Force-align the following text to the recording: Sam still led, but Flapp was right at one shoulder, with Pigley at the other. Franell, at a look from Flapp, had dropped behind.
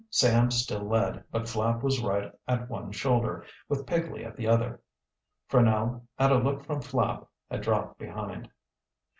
Sam 0.09 0.49
still 0.49 0.85
led, 0.89 1.25
but 1.31 1.47
Flapp 1.47 1.83
was 1.83 2.01
right 2.01 2.31
at 2.47 2.71
one 2.71 2.91
shoulder, 2.91 3.45
with 3.69 3.85
Pigley 3.85 4.25
at 4.25 4.35
the 4.35 4.47
other. 4.47 4.81
Franell, 5.47 6.07
at 6.17 6.31
a 6.31 6.37
look 6.39 6.63
from 6.65 6.81
Flapp, 6.81 7.27
had 7.51 7.61
dropped 7.61 7.99
behind. 7.99 8.49